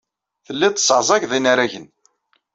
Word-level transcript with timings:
Telliḍ 0.45 0.73
tesseɛẓageḍ 0.73 1.31
inaragen. 1.37 1.87